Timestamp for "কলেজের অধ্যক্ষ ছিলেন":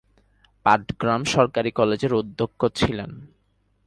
1.71-3.11